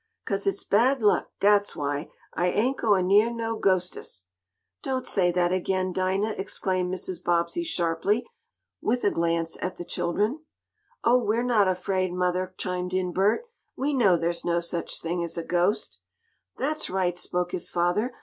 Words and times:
"'Cause 0.25 0.47
it's 0.47 0.63
bad 0.63 1.03
luck, 1.03 1.27
dat's 1.39 1.75
why. 1.75 2.09
I 2.33 2.47
ain't 2.47 2.77
goin' 2.79 3.05
neah 3.05 3.29
no 3.29 3.55
ghostest" 3.55 4.23
"Don't 4.81 5.05
say 5.05 5.31
that 5.31 5.51
again, 5.51 5.93
Dinah!" 5.93 6.33
exclaimed 6.39 6.91
Mrs. 6.91 7.23
Bobbsey 7.23 7.61
sharply, 7.63 8.25
with 8.81 9.03
a 9.03 9.11
glance 9.11 9.59
at 9.61 9.75
the 9.77 9.85
children. 9.85 10.39
"Oh, 11.03 11.23
we're 11.23 11.43
not 11.43 11.67
afraid, 11.67 12.11
mother!" 12.13 12.55
chimed 12.57 12.95
in 12.95 13.11
Bert. 13.11 13.43
"We 13.77 13.93
know 13.93 14.17
there's 14.17 14.43
no 14.43 14.59
such 14.59 14.99
thing 14.99 15.23
as 15.23 15.37
a 15.37 15.43
ghost." 15.43 15.99
"That's 16.57 16.89
right," 16.89 17.15
spoke 17.15 17.51
his 17.51 17.69
father. 17.69 18.11